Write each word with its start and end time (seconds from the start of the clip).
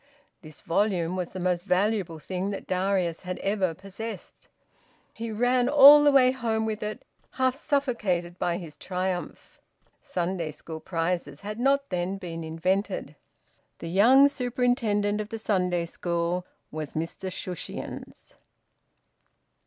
This 0.41 0.61
volume 0.61 1.15
was 1.15 1.31
the 1.31 1.39
most 1.39 1.63
valuable 1.63 2.17
thing 2.17 2.49
that 2.49 2.65
Darius 2.65 3.21
had 3.21 3.37
ever 3.37 3.75
possessed. 3.75 4.47
He 5.13 5.29
ran 5.31 5.69
all 5.69 6.03
the 6.03 6.11
way 6.11 6.31
home 6.31 6.65
with 6.65 6.81
it, 6.81 7.05
half 7.33 7.53
suffocated 7.55 8.39
by 8.39 8.57
his 8.57 8.75
triumph. 8.75 9.59
Sunday 10.01 10.49
school 10.49 10.79
prizes 10.79 11.41
had 11.41 11.59
not 11.59 11.89
then 11.89 12.17
been 12.17 12.43
invented. 12.43 13.15
The 13.77 13.89
young 13.89 14.27
superintendent 14.27 15.21
of 15.21 15.29
the 15.29 15.37
Sunday 15.37 15.85
school 15.85 16.47
was 16.71 16.93
Mr 16.93 17.31
Shushions. 17.31 18.33